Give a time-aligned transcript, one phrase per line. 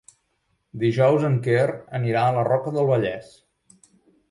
[0.83, 1.67] Dijous en Quer
[1.99, 3.31] anirà a la Roca del Vallès.